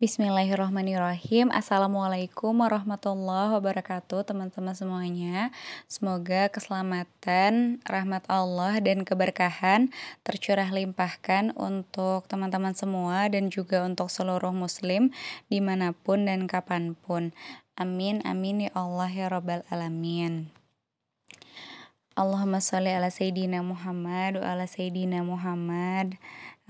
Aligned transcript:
Bismillahirrahmanirrahim. 0.00 1.52
Assalamualaikum 1.52 2.56
warahmatullahi 2.56 3.52
wabarakatuh 3.60 4.24
Teman-teman 4.24 4.72
semuanya. 4.72 5.52
Semoga 5.92 6.48
keselamatan, 6.48 7.84
rahmat 7.84 8.24
Allah, 8.24 8.80
dan 8.80 9.04
keberkahan 9.04 9.92
Tercurah 10.24 10.72
limpahkan 10.72 11.52
untuk 11.52 12.24
teman-teman 12.32 12.72
semua 12.72 13.28
Dan 13.28 13.52
juga 13.52 13.84
untuk 13.84 14.08
seluruh 14.08 14.56
muslim 14.56 15.12
Di 15.52 15.60
mana 15.60 15.92
pun 15.92 16.24
dan 16.24 16.48
kapan 16.48 16.96
pun. 16.96 17.36
Amin, 17.76 18.24
amin 18.24 18.64
ya 18.64 18.70
Allah 18.72 19.12
ya 19.12 19.28
Rabbal 19.28 19.68
Alamin 19.68 20.59
Allahumma 22.20 22.60
salli 22.60 22.92
ala 22.92 23.08
Sayyidina 23.08 23.64
Muhammad 23.64 24.44
Wa 24.44 24.52
ala 24.52 24.68
Sayyidina 24.68 25.24
Muhammad 25.24 26.20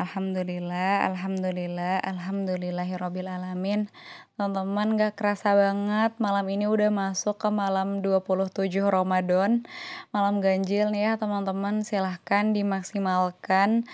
Alhamdulillah, 0.01 1.13
Alhamdulillah, 1.13 2.01
Alhamdulillahirabbil 2.01 3.29
alamin. 3.29 3.93
Teman-teman 4.33 4.97
gak 4.97 5.13
kerasa 5.13 5.53
banget 5.53 6.17
malam 6.17 6.49
ini 6.49 6.65
udah 6.65 6.89
masuk 6.89 7.37
ke 7.37 7.53
malam 7.53 8.01
27 8.01 8.81
Ramadan. 8.81 9.69
Malam 10.09 10.41
ganjil 10.41 10.89
nih 10.89 11.05
ya 11.05 11.13
teman-teman, 11.21 11.85
silahkan 11.85 12.57
dimaksimalkan 12.57 13.85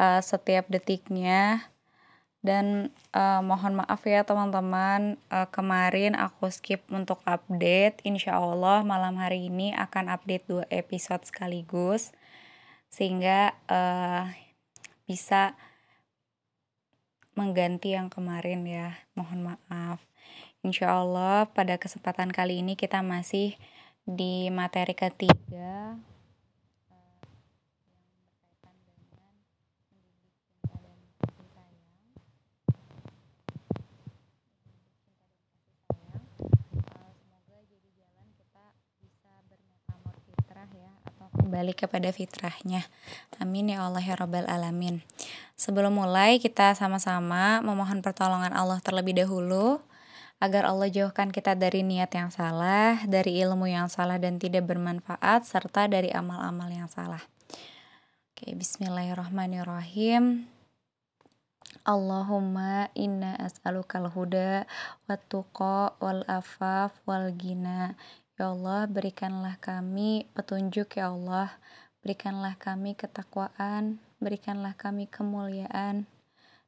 uh, 0.00 0.24
setiap 0.24 0.64
detiknya. 0.72 1.68
Dan 2.40 2.88
uh, 3.12 3.44
mohon 3.44 3.76
maaf 3.76 4.00
ya 4.08 4.24
teman-teman, 4.24 5.20
uh, 5.28 5.44
kemarin 5.52 6.16
aku 6.16 6.48
skip 6.48 6.80
untuk 6.88 7.20
update. 7.28 8.00
Insya 8.04 8.40
Allah 8.40 8.80
malam 8.80 9.20
hari 9.20 9.52
ini 9.52 9.76
akan 9.76 10.08
update 10.08 10.48
dua 10.48 10.64
episode 10.72 11.20
sekaligus. 11.28 12.16
Sehingga 12.88 13.52
uh, 13.68 14.32
bisa 15.04 15.52
mengganti 17.36 17.92
yang 17.92 18.08
kemarin 18.08 18.64
ya. 18.64 18.96
Mohon 19.12 19.56
maaf. 19.56 20.00
Insya 20.64 20.96
Allah 20.96 21.48
pada 21.48 21.76
kesempatan 21.76 22.32
kali 22.32 22.64
ini 22.64 22.76
kita 22.76 23.04
masih 23.04 23.56
di 24.08 24.48
materi 24.48 24.96
ketiga 24.96 25.96
kembali 41.50 41.74
kepada 41.74 42.14
fitrahnya. 42.14 42.86
Amin 43.42 43.74
ya 43.74 43.82
Allah 43.82 43.98
ya 43.98 44.14
Rabbal 44.14 44.46
Alamin. 44.46 45.02
Sebelum 45.58 45.98
mulai, 45.98 46.38
kita 46.38 46.78
sama-sama 46.78 47.58
memohon 47.58 48.06
pertolongan 48.06 48.54
Allah 48.54 48.78
terlebih 48.78 49.18
dahulu 49.18 49.82
agar 50.38 50.70
Allah 50.70 50.86
jauhkan 50.86 51.34
kita 51.34 51.58
dari 51.58 51.82
niat 51.82 52.14
yang 52.14 52.30
salah, 52.30 53.02
dari 53.02 53.42
ilmu 53.42 53.66
yang 53.66 53.90
salah 53.90 54.22
dan 54.22 54.38
tidak 54.38 54.62
bermanfaat, 54.70 55.42
serta 55.42 55.90
dari 55.90 56.14
amal-amal 56.14 56.70
yang 56.70 56.86
salah. 56.86 57.26
Oke, 58.30 58.54
bismillahirrahmanirrahim. 58.54 60.46
Allahumma 61.82 62.94
inna 62.94 63.34
as'alukal 63.42 64.06
huda 64.06 64.70
wa 65.10 65.18
tuqa 65.26 65.98
wal 65.98 66.22
afaf 66.30 66.94
wal 67.10 67.34
gina 67.34 67.98
Ya 68.40 68.56
Allah, 68.56 68.88
berikanlah 68.88 69.60
kami 69.60 70.24
petunjuk 70.32 70.96
ya 70.96 71.12
Allah. 71.12 71.60
Berikanlah 72.00 72.56
kami 72.56 72.96
ketakwaan, 72.96 74.00
berikanlah 74.16 74.72
kami 74.80 75.12
kemuliaan, 75.12 76.08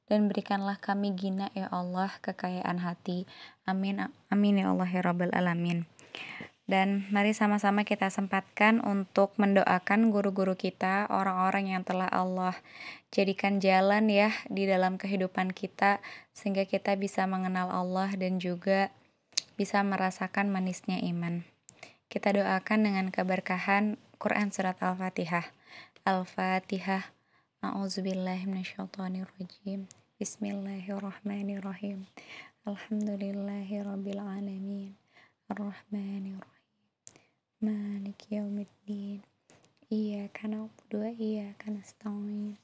dan 0.04 0.20
berikanlah 0.28 0.76
kami 0.76 1.16
gina 1.16 1.48
ya 1.56 1.72
Allah, 1.72 2.12
kekayaan 2.20 2.76
hati. 2.76 3.24
Amin, 3.64 4.04
amin 4.28 4.60
ya 4.60 4.68
Allah 4.68 4.84
ya 4.84 5.00
Rabbal 5.00 5.32
Alamin. 5.32 5.88
Dan 6.68 7.08
mari 7.08 7.32
sama-sama 7.32 7.88
kita 7.88 8.12
sempatkan 8.12 8.84
untuk 8.84 9.32
mendoakan 9.40 10.12
guru-guru 10.12 10.52
kita, 10.60 11.08
orang-orang 11.08 11.72
yang 11.72 11.88
telah 11.88 12.12
Allah 12.12 12.52
jadikan 13.08 13.64
jalan 13.64 14.12
ya 14.12 14.28
di 14.52 14.68
dalam 14.68 15.00
kehidupan 15.00 15.56
kita, 15.56 16.04
sehingga 16.36 16.68
kita 16.68 17.00
bisa 17.00 17.24
mengenal 17.24 17.72
Allah 17.72 18.12
dan 18.12 18.36
juga 18.36 18.92
bisa 19.56 19.80
merasakan 19.80 20.52
manisnya 20.52 21.00
iman. 21.08 21.48
Kita 22.12 22.28
doakan 22.28 22.84
dengan 22.84 23.08
keberkahan 23.08 23.96
Quran 24.20 24.52
Surat 24.52 24.76
Al-Fatihah. 24.84 25.48
Al-Fatihah. 26.04 27.08
A'udzubillahiminasyaitonirrojim. 27.64 29.88
Bismillahirrahmanirrahim. 30.20 32.04
Alhamdulillahirrabbilalamin. 32.68 34.92
Ar-Rahmanirrahim. 35.48 36.44
Malik 37.64 38.28
yaumiddin. 38.28 39.24
Iyaka 39.88 40.52
na'budu 40.52 41.00
wa 41.00 41.08
iyaka 41.16 41.72
nasta'in. 41.72 42.60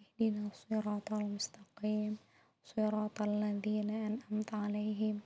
Ihdina 0.00 0.48
siratal 0.56 1.36
mustaqim. 1.36 2.16
Siratal 2.64 3.44
ladzina 3.44 4.08
an'amta 4.08 4.56
'alaihim 4.56 5.20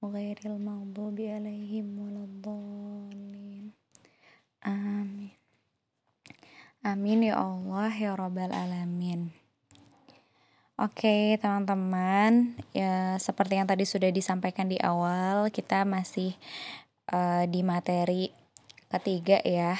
ghairil 0.00 0.56
maghdubi 0.56 1.28
'alaihim 1.28 1.84
amin 6.80 7.32
ya 7.32 7.40
Allah 7.40 7.92
ya 7.92 8.12
Rabbal 8.16 8.52
Alamin 8.52 9.32
Oke 10.80 11.36
teman-teman 11.36 12.56
ya 12.72 13.20
seperti 13.20 13.60
yang 13.60 13.68
tadi 13.68 13.84
sudah 13.84 14.08
disampaikan 14.08 14.64
di 14.64 14.80
awal 14.80 15.52
kita 15.52 15.84
masih 15.84 16.32
uh, 17.12 17.44
di 17.44 17.60
materi 17.60 18.32
ketiga 18.88 19.44
ya 19.44 19.76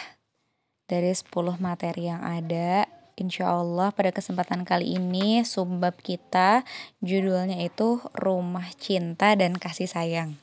dari 0.85 1.09
10 1.09 1.33
materi 1.57 2.13
yang 2.13 2.21
ada 2.21 2.85
Insya 3.21 3.53
Allah 3.53 3.93
pada 3.93 4.17
kesempatan 4.17 4.65
kali 4.65 4.97
ini 4.97 5.45
subbab 5.45 5.93
kita 6.01 6.65
judulnya 7.05 7.61
itu 7.61 8.01
rumah 8.17 8.65
cinta 8.81 9.37
dan 9.37 9.61
kasih 9.61 9.93
sayang. 9.93 10.41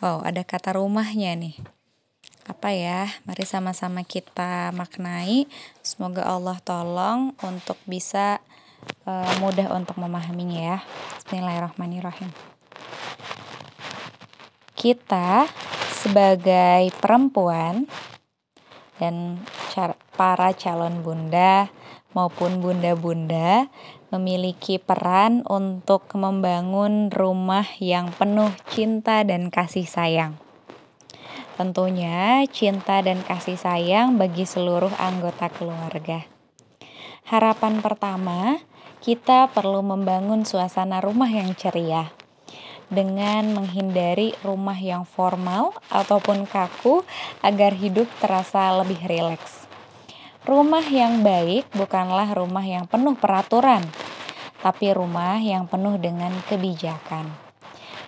Wow, 0.00 0.24
ada 0.24 0.40
kata 0.40 0.80
rumahnya 0.80 1.36
nih. 1.36 1.60
Apa 2.46 2.70
ya? 2.70 3.10
Mari 3.26 3.42
sama-sama 3.42 4.06
kita 4.06 4.70
maknai. 4.70 5.50
Semoga 5.82 6.22
Allah 6.22 6.54
tolong 6.62 7.34
untuk 7.42 7.74
bisa 7.90 8.38
uh, 9.02 9.32
mudah 9.42 9.74
untuk 9.74 9.98
memahaminya 9.98 10.78
ya. 10.78 10.78
Bismillahirrahmanirrahim. 11.26 12.30
Kita 14.78 15.50
sebagai 15.90 16.94
perempuan 17.02 17.90
dan 19.02 19.42
para 20.14 20.54
calon 20.54 21.02
bunda 21.02 21.66
maupun 22.14 22.62
bunda-bunda 22.62 23.66
memiliki 24.14 24.78
peran 24.78 25.42
untuk 25.50 26.06
membangun 26.14 27.10
rumah 27.10 27.66
yang 27.82 28.14
penuh 28.14 28.54
cinta 28.70 29.26
dan 29.26 29.50
kasih 29.50 29.84
sayang. 29.84 30.45
Tentunya 31.56 32.44
cinta 32.52 33.00
dan 33.00 33.24
kasih 33.24 33.56
sayang 33.56 34.20
bagi 34.20 34.44
seluruh 34.44 34.92
anggota 35.00 35.48
keluarga. 35.48 36.28
Harapan 37.24 37.80
pertama, 37.80 38.60
kita 39.00 39.48
perlu 39.48 39.80
membangun 39.80 40.44
suasana 40.44 41.00
rumah 41.00 41.32
yang 41.32 41.56
ceria 41.56 42.12
dengan 42.92 43.56
menghindari 43.56 44.36
rumah 44.46 44.76
yang 44.78 45.02
formal 45.02 45.74
ataupun 45.90 46.46
kaku 46.46 47.02
agar 47.42 47.74
hidup 47.74 48.06
terasa 48.22 48.70
lebih 48.76 49.00
rileks. 49.08 49.66
Rumah 50.46 50.86
yang 50.86 51.26
baik 51.26 51.66
bukanlah 51.74 52.30
rumah 52.36 52.62
yang 52.62 52.86
penuh 52.86 53.18
peraturan, 53.18 53.82
tapi 54.62 54.94
rumah 54.94 55.42
yang 55.42 55.66
penuh 55.66 55.98
dengan 55.98 56.30
kebijakan. 56.46 57.45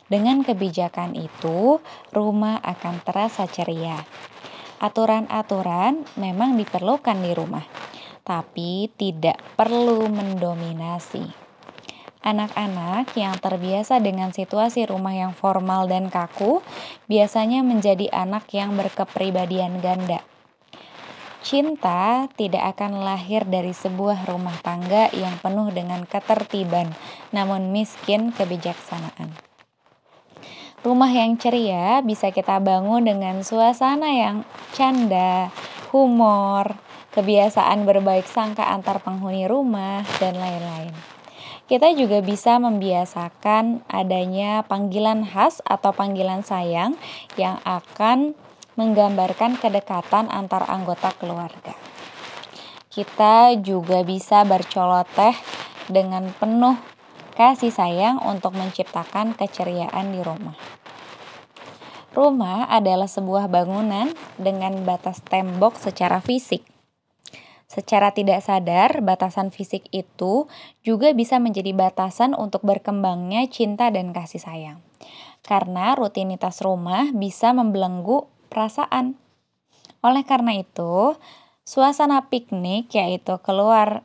Dengan 0.08 0.40
kebijakan 0.40 1.12
itu, 1.14 1.84
rumah 2.10 2.56
akan 2.64 3.05
terasa 3.05 3.44
ceria. 3.44 4.02
Aturan-aturan 4.81 6.08
memang 6.16 6.56
diperlukan 6.56 7.20
di 7.20 7.32
rumah, 7.37 7.64
tapi 8.25 8.88
tidak 8.96 9.37
perlu 9.55 10.08
mendominasi. 10.08 11.28
Anak-anak 12.25 13.14
yang 13.14 13.37
terbiasa 13.38 14.02
dengan 14.02 14.34
situasi 14.34 14.88
rumah 14.88 15.14
yang 15.14 15.32
formal 15.37 15.87
dan 15.87 16.11
kaku 16.11 16.64
biasanya 17.06 17.62
menjadi 17.62 18.11
anak 18.11 18.50
yang 18.50 18.75
berkepribadian 18.75 19.78
ganda 19.78 20.26
Cinta 21.49 22.28
tidak 22.37 22.76
akan 22.76 23.06
lahir 23.08 23.46
dari 23.49 23.72
sebuah 23.72 24.28
rumah 24.28 24.58
tangga 24.61 25.08
yang 25.16 25.38
penuh 25.40 25.72
dengan 25.72 26.04
ketertiban, 26.04 26.93
namun 27.32 27.72
miskin 27.72 28.37
kebijaksanaan. 28.37 29.47
Rumah 30.86 31.10
yang 31.10 31.34
ceria 31.34 31.98
bisa 32.06 32.30
kita 32.30 32.62
bangun 32.62 33.02
dengan 33.02 33.42
suasana 33.42 34.14
yang 34.14 34.46
canda, 34.70 35.50
humor, 35.90 36.78
kebiasaan 37.19 37.82
berbaik 37.82 38.30
sangka 38.30 38.62
antar 38.62 39.02
penghuni 39.02 39.50
rumah, 39.50 40.06
dan 40.22 40.38
lain-lain. 40.38 40.94
kita 41.69 41.92
juga 41.92 42.25
bisa 42.25 42.56
membiasakan 42.56 43.84
adanya 43.92 44.64
panggilan 44.64 45.28
khas 45.28 45.60
atau 45.69 45.92
panggilan 45.92 46.40
sayang 46.40 46.96
yang 47.36 47.60
akan 47.69 48.32
menggambarkan 48.80 49.60
kedekatan 49.60 50.32
antar 50.32 50.64
anggota 50.64 51.12
keluarga. 51.20 51.76
Kita 52.88 53.52
juga 53.60 54.00
bisa 54.00 54.48
bercoloteh 54.48 55.36
dengan 55.92 56.32
penuh 56.40 56.88
kasih 57.38 57.70
sayang 57.70 58.19
untuk 58.26 58.58
menciptakan 58.58 59.38
keceriaan 59.38 60.11
di 60.11 60.26
rumah. 60.26 60.58
Rumah 62.11 62.67
adalah 62.67 63.06
sebuah 63.06 63.46
bangunan 63.46 64.11
dengan 64.35 64.82
batas 64.82 65.23
tembok 65.23 65.79
secara 65.79 66.19
fisik. 66.19 66.67
Secara 67.70 68.11
tidak 68.11 68.43
sadar, 68.43 69.06
batasan 69.06 69.55
fisik 69.55 69.87
itu 69.94 70.50
juga 70.82 71.14
bisa 71.14 71.38
menjadi 71.38 71.70
batasan 71.79 72.35
untuk 72.35 72.67
berkembangnya 72.67 73.46
cinta 73.46 73.87
dan 73.94 74.11
kasih 74.11 74.43
sayang. 74.43 74.82
Karena 75.46 75.94
rutinitas 75.94 76.58
rumah 76.58 77.14
bisa 77.14 77.55
membelenggu 77.55 78.26
perasaan. 78.50 79.14
Oleh 80.02 80.26
karena 80.26 80.58
itu, 80.58 81.14
suasana 81.62 82.26
piknik 82.26 82.90
yaitu 82.99 83.38
keluar 83.46 84.02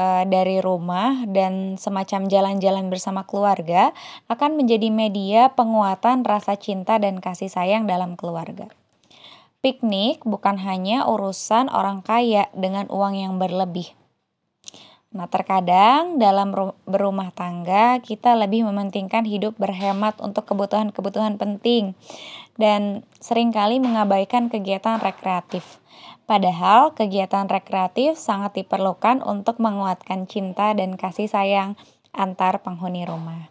uh, 0.00 0.24
dari 0.24 0.64
rumah 0.64 1.28
dan 1.28 1.76
semacam 1.76 2.24
jalan-jalan 2.32 2.88
bersama 2.88 3.28
keluarga 3.28 3.92
akan 4.32 4.56
menjadi 4.56 4.88
media 4.88 5.52
penguatan 5.52 6.24
rasa 6.24 6.56
cinta 6.56 6.96
dan 6.96 7.20
kasih 7.20 7.52
sayang 7.52 7.84
dalam 7.84 8.16
keluarga. 8.16 8.72
Piknik 9.60 10.24
bukan 10.24 10.56
hanya 10.64 11.04
urusan 11.04 11.68
orang 11.68 12.00
kaya 12.00 12.48
dengan 12.56 12.88
uang 12.88 13.12
yang 13.12 13.36
berlebih. 13.36 13.99
Nah, 15.10 15.26
terkadang 15.26 16.22
dalam 16.22 16.54
berumah 16.86 17.34
tangga 17.34 17.98
kita 17.98 18.38
lebih 18.38 18.62
mementingkan 18.62 19.26
hidup 19.26 19.58
berhemat 19.58 20.14
untuk 20.22 20.46
kebutuhan-kebutuhan 20.46 21.34
penting 21.34 21.98
dan 22.54 23.02
sering 23.18 23.50
kali 23.50 23.82
mengabaikan 23.82 24.46
kegiatan 24.46 25.02
rekreatif. 25.02 25.82
Padahal 26.30 26.94
kegiatan 26.94 27.50
rekreatif 27.50 28.22
sangat 28.22 28.62
diperlukan 28.62 29.26
untuk 29.26 29.58
menguatkan 29.58 30.30
cinta 30.30 30.70
dan 30.78 30.94
kasih 30.94 31.26
sayang 31.26 31.74
antar 32.14 32.62
penghuni 32.62 33.02
rumah. 33.02 33.50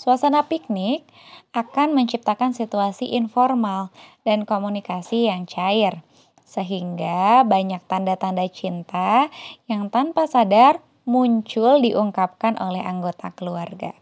Suasana 0.00 0.48
piknik 0.48 1.04
akan 1.52 1.92
menciptakan 1.92 2.56
situasi 2.56 3.12
informal 3.20 3.92
dan 4.24 4.48
komunikasi 4.48 5.28
yang 5.28 5.44
cair, 5.44 6.00
sehingga 6.46 7.42
banyak 7.42 7.82
tanda-tanda 7.90 8.46
cinta 8.46 9.28
yang 9.66 9.90
tanpa 9.90 10.30
sadar 10.30 10.78
muncul 11.02 11.82
diungkapkan 11.82 12.54
oleh 12.62 12.80
anggota 12.86 13.34
keluarga. 13.34 13.98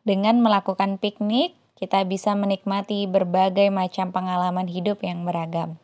Dengan 0.00 0.40
melakukan 0.40 0.96
piknik, 0.96 1.52
kita 1.76 2.08
bisa 2.08 2.32
menikmati 2.32 3.04
berbagai 3.04 3.68
macam 3.68 4.12
pengalaman 4.12 4.68
hidup 4.68 5.04
yang 5.04 5.28
beragam. 5.28 5.76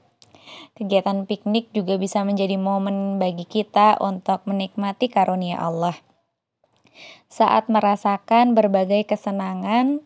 Kegiatan 0.77 1.29
piknik 1.29 1.73
juga 1.77 2.01
bisa 2.01 2.25
menjadi 2.25 2.57
momen 2.57 3.21
bagi 3.21 3.45
kita 3.45 4.01
untuk 4.01 4.45
menikmati 4.49 5.13
karunia 5.13 5.61
Allah. 5.61 5.97
Saat 7.29 7.69
merasakan 7.69 8.57
berbagai 8.57 9.05
kesenangan 9.05 10.01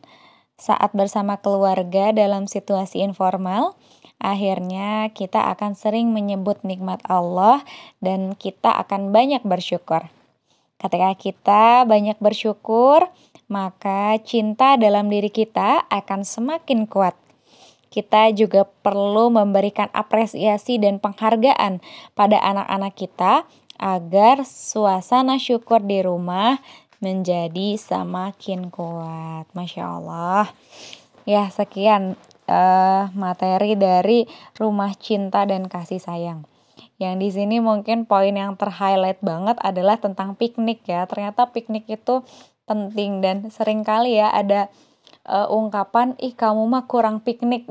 saat 0.60 0.92
bersama 0.92 1.40
keluarga 1.40 2.12
dalam 2.12 2.44
situasi 2.44 3.00
informal, 3.00 3.74
akhirnya 4.20 5.08
kita 5.16 5.48
akan 5.56 5.72
sering 5.72 6.12
menyebut 6.12 6.60
nikmat 6.60 7.00
Allah 7.08 7.64
dan 8.04 8.36
kita 8.36 8.68
akan 8.84 9.10
banyak 9.10 9.40
bersyukur. 9.42 10.06
Ketika 10.76 11.10
kita 11.16 11.64
banyak 11.88 12.20
bersyukur, 12.20 13.08
maka 13.48 14.20
cinta 14.20 14.76
dalam 14.76 15.08
diri 15.08 15.32
kita 15.32 15.88
akan 15.88 16.28
semakin 16.28 16.84
kuat 16.84 17.16
kita 17.90 18.30
juga 18.30 18.64
perlu 18.86 19.34
memberikan 19.34 19.90
apresiasi 19.90 20.78
dan 20.78 21.02
penghargaan 21.02 21.82
pada 22.14 22.38
anak-anak 22.38 22.94
kita 22.94 23.44
agar 23.82 24.46
suasana 24.46 25.42
syukur 25.42 25.82
di 25.82 25.98
rumah 26.06 26.62
menjadi 27.00 27.76
semakin 27.76 28.68
kuat. 28.68 29.48
Masya 29.56 29.84
Allah. 30.00 30.52
Ya, 31.28 31.48
sekian 31.52 32.16
uh, 32.48 33.12
materi 33.12 33.76
dari 33.76 34.28
rumah 34.56 34.92
cinta 34.96 35.48
dan 35.48 35.66
kasih 35.66 36.00
sayang. 36.00 36.48
Yang 37.00 37.14
di 37.16 37.28
sini 37.32 37.56
mungkin 37.64 38.04
poin 38.04 38.36
yang 38.36 38.60
terhighlight 38.60 39.24
banget 39.24 39.56
adalah 39.64 39.96
tentang 39.96 40.36
piknik 40.36 40.84
ya. 40.84 41.08
Ternyata 41.08 41.48
piknik 41.48 41.88
itu 41.88 42.20
penting 42.68 43.24
dan 43.24 43.50
sering 43.50 43.82
kali 43.82 44.20
ya 44.20 44.30
ada 44.30 44.70
uh, 45.26 45.50
ungkapan 45.50 46.14
ih 46.22 46.36
kamu 46.38 46.70
mah 46.70 46.86
kurang 46.86 47.18
piknik 47.18 47.66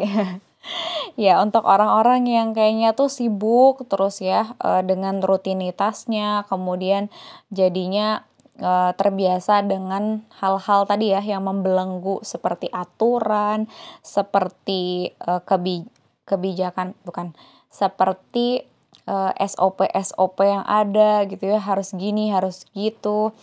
ya 1.23 1.39
untuk 1.39 1.63
orang-orang 1.63 2.27
yang 2.27 2.51
kayaknya 2.51 2.91
tuh 2.91 3.07
sibuk 3.07 3.87
terus 3.87 4.19
ya 4.19 4.59
uh, 4.59 4.83
dengan 4.83 5.23
rutinitasnya 5.23 6.43
kemudian 6.51 7.07
jadinya 7.47 8.27
uh, 8.61 8.91
terbiasa 8.95 9.65
dengan 9.65 10.23
hal-hal 10.39 10.85
tadi 10.85 11.11
ya 11.15 11.23
yang 11.23 11.43
membelenggu 11.47 12.21
seperti 12.21 12.69
aturan 12.69 13.65
seperti 14.05 15.15
uh, 15.23 15.41
kebi 15.43 15.87
kebijakan 16.23 16.93
bukan 17.03 17.33
seperti 17.73 18.63
uh, 19.09 19.33
SOP 19.41 19.87
SOP 19.89 20.37
yang 20.45 20.63
ada 20.67 21.25
gitu 21.25 21.49
ya 21.49 21.59
harus 21.59 21.91
gini 21.95 22.29
harus 22.29 22.69
gitu 22.77 23.33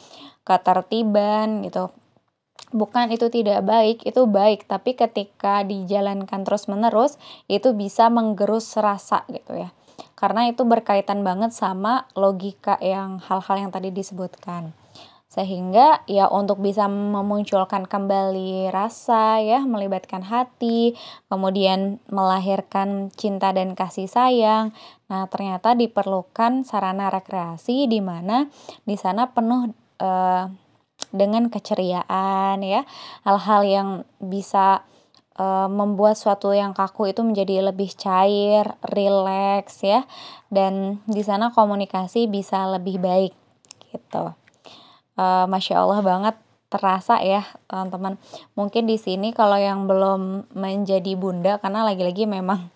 ketertiban 0.46 1.66
gitu 1.66 1.90
bukan 2.74 3.12
itu 3.14 3.30
tidak 3.30 3.62
baik, 3.62 4.02
itu 4.02 4.26
baik, 4.26 4.66
tapi 4.66 4.98
ketika 4.98 5.62
dijalankan 5.62 6.42
terus-menerus 6.42 7.20
itu 7.46 7.76
bisa 7.76 8.10
menggerus 8.10 8.74
rasa 8.78 9.22
gitu 9.30 9.54
ya. 9.54 9.70
Karena 10.16 10.48
itu 10.48 10.64
berkaitan 10.64 11.20
banget 11.24 11.52
sama 11.52 12.08
logika 12.16 12.80
yang 12.80 13.20
hal-hal 13.20 13.68
yang 13.68 13.72
tadi 13.72 13.92
disebutkan. 13.92 14.72
Sehingga 15.36 16.00
ya 16.08 16.32
untuk 16.32 16.64
bisa 16.64 16.88
memunculkan 16.88 17.84
kembali 17.84 18.72
rasa 18.72 19.36
ya, 19.44 19.60
melibatkan 19.68 20.24
hati, 20.24 20.96
kemudian 21.28 22.00
melahirkan 22.08 23.12
cinta 23.12 23.52
dan 23.52 23.76
kasih 23.76 24.08
sayang. 24.08 24.72
Nah, 25.12 25.28
ternyata 25.28 25.76
diperlukan 25.76 26.64
sarana 26.64 27.12
rekreasi 27.12 27.84
di 27.84 28.00
mana 28.00 28.48
di 28.88 28.96
sana 28.96 29.28
penuh 29.28 29.76
uh, 30.00 30.48
dengan 31.12 31.52
keceriaan 31.52 32.64
ya 32.64 32.82
hal-hal 33.22 33.62
yang 33.62 33.88
bisa 34.18 34.82
uh, 35.36 35.68
membuat 35.68 36.16
suatu 36.16 36.52
yang 36.56 36.72
kaku 36.72 37.12
itu 37.12 37.20
menjadi 37.22 37.70
lebih 37.70 37.92
cair, 37.94 38.76
rileks 38.82 39.84
ya 39.84 40.08
dan 40.48 41.04
di 41.04 41.22
sana 41.22 41.52
komunikasi 41.52 42.26
bisa 42.26 42.66
lebih 42.68 43.00
baik 43.00 43.32
gitu. 43.92 44.32
Uh, 45.16 45.48
Masya 45.48 45.80
Allah 45.80 46.00
banget 46.04 46.36
terasa 46.68 47.18
ya 47.24 47.46
teman-teman. 47.70 48.20
Mungkin 48.58 48.84
di 48.84 49.00
sini 49.00 49.32
kalau 49.32 49.56
yang 49.56 49.88
belum 49.88 50.52
menjadi 50.52 51.16
bunda 51.16 51.56
karena 51.62 51.86
lagi-lagi 51.86 52.28
memang 52.28 52.68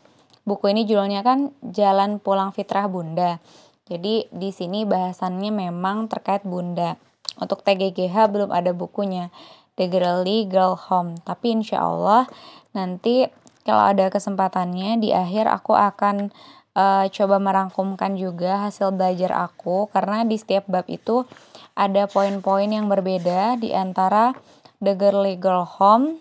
buku 0.48 0.72
ini 0.72 0.88
judulnya 0.88 1.20
kan 1.20 1.52
Jalan 1.60 2.22
Pulang 2.22 2.54
Fitrah 2.56 2.88
Bunda. 2.88 3.42
Jadi 3.90 4.30
di 4.30 4.50
sini 4.54 4.86
bahasannya 4.86 5.50
memang 5.50 6.06
terkait 6.06 6.46
bunda. 6.46 6.94
Untuk 7.42 7.66
TGGH 7.66 8.30
belum 8.30 8.50
ada 8.54 8.70
bukunya. 8.70 9.34
The 9.74 9.90
Girly 9.90 10.46
Girl 10.46 10.78
Home. 10.88 11.18
Tapi 11.26 11.58
insya 11.58 11.82
Allah 11.82 12.30
nanti 12.70 13.26
kalau 13.66 13.90
ada 13.90 14.06
kesempatannya 14.06 15.02
di 15.02 15.10
akhir 15.10 15.50
aku 15.50 15.74
akan 15.74 16.30
uh, 16.78 17.04
coba 17.10 17.36
merangkumkan 17.42 18.14
juga 18.14 18.70
hasil 18.70 18.94
belajar 18.94 19.34
aku 19.50 19.90
karena 19.90 20.22
di 20.22 20.38
setiap 20.38 20.70
bab 20.70 20.86
itu 20.86 21.26
ada 21.74 22.06
poin-poin 22.10 22.68
yang 22.70 22.90
berbeda 22.90 23.58
di 23.60 23.74
antara 23.74 24.34
The 24.80 24.96
Girl 24.96 25.66
Home 25.78 26.20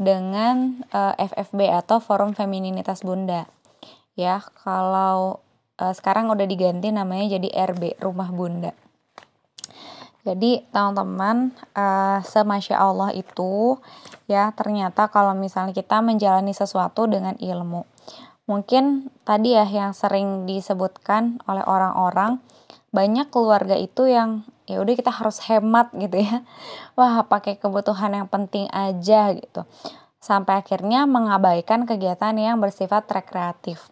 dengan 0.00 0.80
uh, 0.96 1.12
eh, 1.20 1.28
FFB 1.28 1.68
atau 1.68 2.00
Forum 2.00 2.32
Femininitas 2.32 3.04
Bunda. 3.04 3.44
Ya, 4.16 4.40
kalau 4.64 5.44
uh, 5.80 5.92
sekarang 5.92 6.32
udah 6.32 6.48
diganti 6.48 6.92
namanya 6.92 7.36
jadi 7.40 7.72
RB 7.72 8.00
Rumah 8.00 8.30
Bunda. 8.32 8.72
Jadi 10.20 10.68
teman-teman 10.68 11.56
uh, 11.72 12.20
semasya 12.20 12.76
Allah 12.76 13.08
itu 13.16 13.80
ya 14.28 14.52
ternyata 14.52 15.08
kalau 15.08 15.32
misalnya 15.32 15.72
kita 15.72 16.04
menjalani 16.04 16.52
sesuatu 16.52 17.08
dengan 17.08 17.40
ilmu. 17.40 17.88
Mungkin 18.44 19.08
tadi 19.24 19.56
ya 19.56 19.64
yang 19.64 19.96
sering 19.96 20.44
disebutkan 20.44 21.40
oleh 21.48 21.64
orang-orang 21.64 22.44
banyak 22.92 23.32
keluarga 23.32 23.78
itu 23.80 24.10
yang 24.10 24.44
ya 24.70 24.78
udah 24.78 24.94
kita 24.94 25.10
harus 25.10 25.42
hemat 25.50 25.90
gitu 25.98 26.22
ya. 26.22 26.46
Wah, 26.98 27.26
pakai 27.26 27.58
kebutuhan 27.58 28.14
yang 28.14 28.30
penting 28.30 28.70
aja 28.70 29.34
gitu. 29.34 29.66
Sampai 30.22 30.62
akhirnya 30.62 31.10
mengabaikan 31.10 31.88
kegiatan 31.88 32.38
yang 32.38 32.62
bersifat 32.62 33.10
rekreatif. 33.10 33.90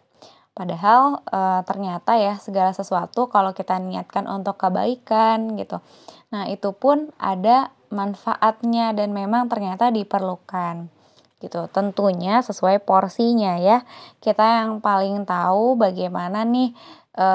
Padahal 0.55 1.23
e, 1.23 1.39
ternyata 1.63 2.19
ya 2.19 2.35
segala 2.35 2.75
sesuatu 2.75 3.31
kalau 3.31 3.55
kita 3.55 3.79
niatkan 3.79 4.27
untuk 4.27 4.59
kebaikan 4.59 5.55
gitu. 5.55 5.79
Nah, 6.35 6.51
itu 6.51 6.75
pun 6.75 7.15
ada 7.15 7.71
manfaatnya 7.89 8.93
dan 8.93 9.15
memang 9.15 9.47
ternyata 9.47 9.89
diperlukan 9.89 10.91
gitu. 11.39 11.71
Tentunya 11.71 12.43
sesuai 12.43 12.83
porsinya 12.83 13.55
ya. 13.55 13.87
Kita 14.19 14.63
yang 14.63 14.83
paling 14.83 15.23
tahu 15.23 15.79
bagaimana 15.79 16.43
nih 16.43 16.75
e, 17.15 17.27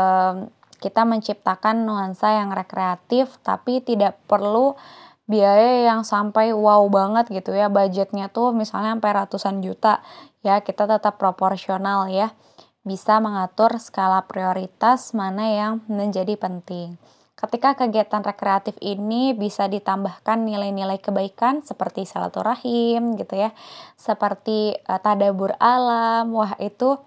kita 0.85 1.09
menciptakan 1.09 1.89
nuansa 1.89 2.37
yang 2.37 2.53
rekreatif 2.53 3.41
tapi 3.41 3.81
tidak 3.81 4.21
perlu 4.29 4.77
biaya 5.25 5.89
yang 5.89 6.05
sampai 6.05 6.53
wow 6.53 6.85
banget 6.93 7.33
gitu 7.33 7.57
ya 7.57 7.73
budgetnya 7.73 8.29
tuh 8.29 8.53
misalnya 8.53 8.93
sampai 8.93 9.13
ratusan 9.17 9.65
juta 9.65 10.05
ya 10.45 10.61
kita 10.61 10.85
tetap 10.85 11.17
proporsional 11.17 12.13
ya 12.13 12.37
bisa 12.85 13.17
mengatur 13.17 13.81
skala 13.81 14.29
prioritas 14.29 15.17
mana 15.17 15.49
yang 15.49 15.73
menjadi 15.89 16.37
penting. 16.37 17.01
Ketika 17.35 17.75
kegiatan 17.75 18.23
rekreatif 18.23 18.77
ini 18.79 19.35
bisa 19.35 19.67
ditambahkan 19.67 20.45
nilai-nilai 20.45 21.01
kebaikan 21.03 21.65
seperti 21.65 22.07
silaturahim 22.07 23.19
gitu 23.19 23.35
ya, 23.35 23.51
seperti 23.99 24.79
uh, 24.87 25.01
tadabur 25.03 25.57
alam, 25.59 26.31
wah 26.31 26.55
itu 26.63 27.01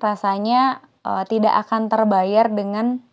rasanya 0.00 0.80
uh, 1.04 1.22
tidak 1.28 1.54
akan 1.66 1.92
terbayar 1.92 2.50
dengan 2.50 3.05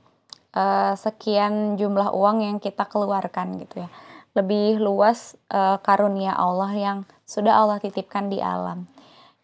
uh, 0.53 0.93
sekian 0.95 1.75
jumlah 1.75 2.13
uang 2.13 2.45
yang 2.45 2.57
kita 2.61 2.85
keluarkan 2.87 3.59
gitu 3.61 3.85
ya. 3.85 3.89
Lebih 4.33 4.81
luas 4.81 5.37
uh, 5.53 5.77
karunia 5.81 6.33
Allah 6.33 6.73
yang 6.73 6.97
sudah 7.25 7.53
Allah 7.53 7.77
titipkan 7.77 8.33
di 8.33 8.41
alam. 8.41 8.89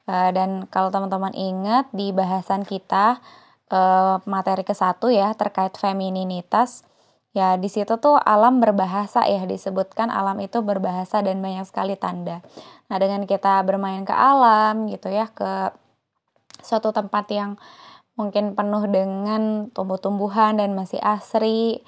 Uh, 0.09 0.33
dan 0.33 0.65
kalau 0.73 0.89
teman-teman 0.89 1.33
ingat 1.37 1.85
di 1.93 2.09
bahasan 2.09 2.65
kita 2.65 3.21
uh, 3.69 4.17
materi 4.25 4.65
ke 4.65 4.73
satu 4.73 5.13
ya 5.13 5.33
terkait 5.37 5.77
femininitas, 5.77 6.81
ya 7.37 7.53
di 7.61 7.69
situ 7.69 8.01
tuh 8.01 8.17
alam 8.17 8.57
berbahasa 8.57 9.29
ya 9.29 9.45
disebutkan 9.45 10.09
alam 10.09 10.41
itu 10.41 10.65
berbahasa 10.65 11.21
dan 11.21 11.37
banyak 11.37 11.65
sekali 11.69 11.93
tanda. 11.93 12.41
Nah 12.89 12.97
dengan 12.97 13.29
kita 13.29 13.61
bermain 13.61 14.01
ke 14.01 14.13
alam 14.13 14.89
gitu 14.89 15.13
ya 15.13 15.29
ke 15.29 15.69
suatu 16.65 16.89
tempat 16.89 17.29
yang 17.29 17.55
mungkin 18.19 18.51
penuh 18.51 18.83
dengan 18.91 19.71
tumbuh-tumbuhan 19.71 20.59
dan 20.59 20.75
masih 20.75 20.99
asri. 20.99 21.79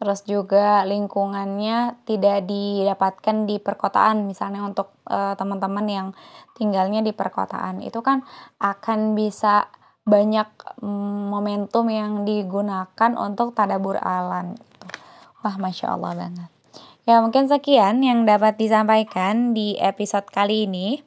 Terus 0.00 0.24
juga 0.24 0.82
lingkungannya 0.88 2.00
tidak 2.08 2.48
didapatkan 2.48 3.46
di 3.46 3.60
perkotaan, 3.60 4.26
misalnya 4.26 4.64
untuk 4.64 4.96
uh, 5.06 5.36
teman-teman 5.36 5.86
yang 5.86 6.08
tinggalnya 6.56 7.04
di 7.04 7.12
perkotaan, 7.14 7.84
itu 7.84 8.00
kan 8.00 8.26
akan 8.58 9.14
bisa 9.14 9.70
banyak 10.04 10.48
um, 10.82 11.30
momentum 11.30 11.88
yang 11.88 12.26
digunakan 12.26 13.12
untuk 13.14 13.54
tadabur 13.54 14.00
alam. 14.00 14.58
Wah, 15.46 15.56
masya 15.60 15.94
Allah 15.94 16.16
banget. 16.16 16.50
Ya 17.04 17.20
mungkin 17.20 17.46
sekian 17.52 18.00
yang 18.00 18.24
dapat 18.24 18.56
disampaikan 18.56 19.52
di 19.52 19.76
episode 19.76 20.24
kali 20.32 20.64
ini. 20.64 21.04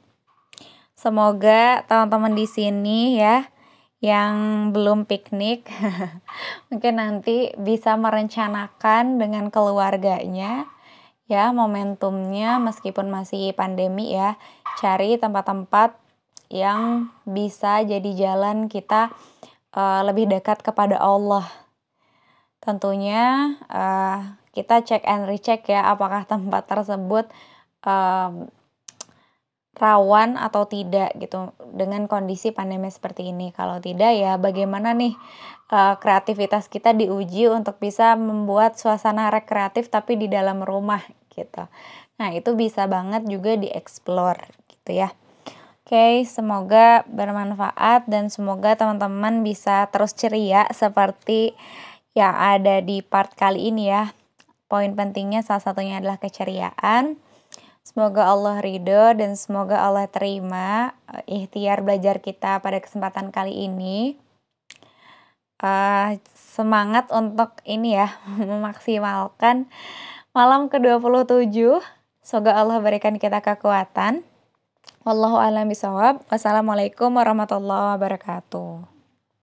Semoga 0.94 1.86
teman-teman 1.86 2.34
di 2.34 2.46
sini 2.46 3.18
ya 3.18 3.46
yang 3.98 4.70
belum 4.70 5.10
piknik 5.10 5.66
mungkin 6.70 7.02
nanti 7.02 7.50
bisa 7.58 7.98
merencanakan 7.98 9.18
dengan 9.18 9.50
keluarganya 9.50 10.70
ya 11.28 11.50
momentumnya 11.50 12.62
meskipun 12.62 13.10
masih 13.10 13.52
pandemi 13.52 14.14
ya 14.14 14.38
cari 14.78 15.18
tempat-tempat 15.18 15.98
yang 16.48 17.12
bisa 17.28 17.84
jadi 17.84 18.10
jalan 18.16 18.72
kita 18.72 19.12
uh, 19.76 20.00
lebih 20.04 20.28
dekat 20.28 20.64
kepada 20.64 20.96
Allah. 20.96 21.44
Tentunya 22.58 23.54
uh, 23.68 24.40
kita 24.56 24.82
cek 24.82 25.04
and 25.04 25.28
recheck 25.28 25.62
ya 25.68 25.84
apakah 25.92 26.24
tempat 26.32 26.64
tersebut 26.64 27.28
uh, 27.84 28.48
rawan 29.78 30.34
atau 30.34 30.66
tidak 30.66 31.14
gitu 31.16 31.54
dengan 31.72 32.10
kondisi 32.10 32.50
pandemi 32.50 32.90
seperti 32.90 33.30
ini. 33.30 33.54
Kalau 33.54 33.78
tidak 33.78 34.12
ya 34.14 34.34
bagaimana 34.36 34.92
nih 34.92 35.14
uh, 35.72 35.96
kreativitas 35.96 36.66
kita 36.66 36.92
diuji 36.92 37.48
untuk 37.48 37.78
bisa 37.78 38.18
membuat 38.18 38.76
suasana 38.76 39.30
rekreatif 39.30 39.88
tapi 39.88 40.18
di 40.18 40.26
dalam 40.26 40.60
rumah 40.66 41.00
gitu. 41.32 41.70
Nah, 42.18 42.34
itu 42.34 42.58
bisa 42.58 42.90
banget 42.90 43.24
juga 43.30 43.54
dieksplor 43.54 44.42
gitu 44.66 44.90
ya. 44.98 45.14
Oke, 45.88 46.26
semoga 46.28 47.06
bermanfaat 47.08 48.04
dan 48.12 48.28
semoga 48.28 48.76
teman-teman 48.76 49.40
bisa 49.40 49.88
terus 49.88 50.12
ceria 50.12 50.68
seperti 50.68 51.56
yang 52.12 52.36
ada 52.36 52.84
di 52.84 53.00
part 53.00 53.32
kali 53.32 53.72
ini 53.72 53.88
ya. 53.88 54.12
Poin 54.68 54.92
pentingnya 54.92 55.40
salah 55.40 55.64
satunya 55.64 55.96
adalah 55.96 56.20
keceriaan 56.20 57.16
Semoga 57.88 58.28
Allah 58.28 58.60
ridho 58.60 59.16
dan 59.16 59.32
semoga 59.32 59.80
Allah 59.80 60.04
terima 60.12 60.92
eh, 61.24 61.40
ikhtiar 61.40 61.80
belajar 61.80 62.20
kita 62.20 62.60
pada 62.60 62.84
kesempatan 62.84 63.32
kali 63.32 63.64
ini. 63.64 64.20
Uh, 65.58 66.20
semangat 66.36 67.08
untuk 67.08 67.56
ini 67.64 67.96
ya, 67.96 68.12
memaksimalkan 68.36 69.72
malam 70.36 70.68
ke-27. 70.68 71.80
Semoga 72.20 72.60
Allah 72.60 72.76
berikan 72.84 73.16
kita 73.16 73.40
kekuatan. 73.40 74.20
Wallahu 75.08 75.40
a'lam 75.40 75.72
bishawab. 75.72 76.20
Wassalamualaikum 76.28 77.08
warahmatullahi 77.16 77.96
wabarakatuh. 77.96 78.97